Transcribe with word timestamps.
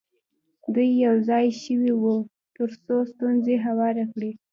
دوی 0.73 0.89
یو 1.05 1.15
ځای 1.29 1.45
شوي 1.61 1.93
وي 2.01 2.17
تر 2.55 2.69
څو 2.83 2.95
ستونزه 3.11 3.53
هواره 3.65 4.03
کړي. 4.13 4.31